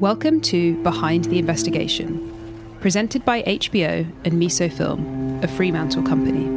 Welcome 0.00 0.40
to 0.42 0.82
Behind 0.82 1.24
the 1.26 1.38
Investigation, 1.38 2.76
presented 2.80 3.24
by 3.24 3.42
HBO 3.42 4.04
and 4.24 4.34
Miso 4.34 4.70
Film, 4.70 5.38
a 5.40 5.46
Fremantle 5.46 6.02
company. 6.02 6.48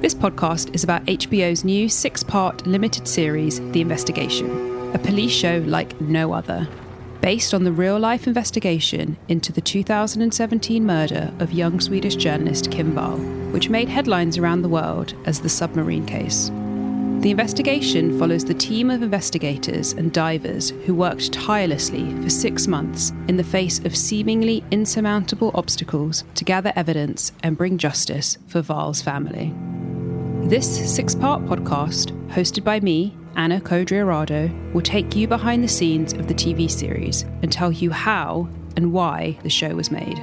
This 0.00 0.14
podcast 0.14 0.74
is 0.74 0.82
about 0.82 1.04
HBO's 1.04 1.64
new 1.64 1.90
six 1.90 2.22
part 2.22 2.66
limited 2.66 3.06
series, 3.06 3.60
The 3.72 3.82
Investigation, 3.82 4.94
a 4.94 4.98
police 4.98 5.32
show 5.32 5.62
like 5.66 6.00
no 6.00 6.32
other, 6.32 6.66
based 7.20 7.52
on 7.52 7.64
the 7.64 7.72
real 7.72 7.98
life 7.98 8.26
investigation 8.26 9.18
into 9.28 9.52
the 9.52 9.60
2017 9.60 10.84
murder 10.84 11.30
of 11.40 11.52
young 11.52 11.78
Swedish 11.78 12.16
journalist 12.16 12.70
Kim 12.70 12.94
Wall, 12.94 13.18
which 13.52 13.68
made 13.68 13.90
headlines 13.90 14.38
around 14.38 14.62
the 14.62 14.68
world 14.70 15.12
as 15.26 15.40
the 15.40 15.50
submarine 15.50 16.06
case. 16.06 16.50
The 17.22 17.30
investigation 17.30 18.18
follows 18.18 18.44
the 18.44 18.52
team 18.52 18.90
of 18.90 19.00
investigators 19.00 19.92
and 19.92 20.12
divers 20.12 20.70
who 20.70 20.92
worked 20.92 21.32
tirelessly 21.32 22.12
for 22.20 22.28
six 22.28 22.66
months 22.66 23.10
in 23.28 23.36
the 23.36 23.44
face 23.44 23.78
of 23.84 23.96
seemingly 23.96 24.64
insurmountable 24.72 25.52
obstacles 25.54 26.24
to 26.34 26.44
gather 26.44 26.72
evidence 26.74 27.30
and 27.44 27.56
bring 27.56 27.78
justice 27.78 28.38
for 28.48 28.60
Wall's 28.60 29.00
family. 29.00 29.54
This 30.48 30.92
six 30.92 31.14
part 31.14 31.44
podcast, 31.44 32.10
hosted 32.30 32.64
by 32.64 32.80
me, 32.80 33.16
Anna 33.36 33.60
Codrea-Rado, 33.60 34.72
will 34.72 34.82
take 34.82 35.14
you 35.14 35.28
behind 35.28 35.62
the 35.62 35.68
scenes 35.68 36.14
of 36.14 36.26
the 36.26 36.34
TV 36.34 36.68
series 36.68 37.22
and 37.40 37.52
tell 37.52 37.70
you 37.70 37.92
how 37.92 38.48
and 38.76 38.92
why 38.92 39.38
the 39.44 39.48
show 39.48 39.76
was 39.76 39.92
made. 39.92 40.18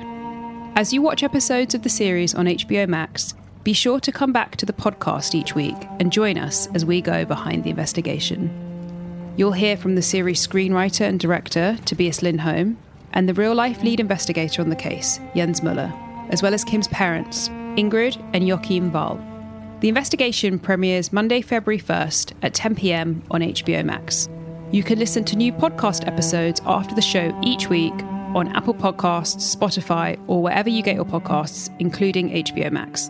As 0.76 0.92
you 0.92 1.02
watch 1.02 1.24
episodes 1.24 1.74
of 1.74 1.84
the 1.84 1.90
series 1.90 2.36
on 2.36 2.48
HBO 2.48 2.90
Max, 2.90 3.36
be 3.64 3.74
sure 3.74 4.00
to 4.00 4.12
come 4.12 4.32
back 4.32 4.56
to 4.56 4.66
the 4.66 4.74
podcast 4.74 5.36
each 5.36 5.54
week 5.54 5.76
and 6.00 6.12
join 6.14 6.38
us 6.38 6.68
as 6.74 6.86
we 6.86 7.02
go 7.02 7.26
behind 7.26 7.64
the 7.64 7.70
investigation. 7.70 9.34
You'll 9.36 9.52
hear 9.52 9.76
from 9.76 9.96
the 9.96 10.02
series 10.02 10.46
screenwriter 10.46 11.02
and 11.02 11.20
director, 11.20 11.78
Tobias 11.86 12.22
Lindholm, 12.22 12.78
and 13.14 13.28
the 13.28 13.34
real 13.34 13.54
life 13.54 13.82
lead 13.84 14.00
investigator 14.00 14.62
on 14.62 14.70
the 14.70 14.76
case, 14.76 15.20
Jens 15.36 15.62
Møller, 15.62 15.92
as 16.32 16.42
well 16.42 16.54
as 16.54 16.64
Kim's 16.64 16.88
parents, 16.88 17.50
Ingrid 17.78 18.22
and 18.34 18.48
Joachim 18.48 18.92
Wall. 18.92 19.20
The 19.82 19.90
investigation 19.90 20.60
premieres 20.60 21.14
Monday, 21.14 21.42
February 21.42 21.80
1st 21.80 22.34
at 22.42 22.54
10 22.54 22.76
pm 22.76 23.24
on 23.32 23.42
HBO 23.42 23.84
Max. 23.84 24.30
You 24.72 24.84
can 24.84 25.00
listen 25.00 25.24
to 25.26 25.36
new 25.36 25.52
podcast 25.52 26.08
episodes 26.08 26.62
after 26.66 26.94
the 26.96 27.02
show 27.02 27.38
each 27.44 27.70
week 27.70 27.94
on 28.36 28.56
Apple 28.56 28.76
Podcasts, 28.76 29.56
Spotify, 29.56 30.20
or 30.28 30.44
wherever 30.44 30.70
you 30.70 30.84
get 30.84 30.96
your 30.96 31.06
podcasts, 31.06 31.74
including 31.80 32.30
HBO 32.30 32.72
Max. 32.72 33.10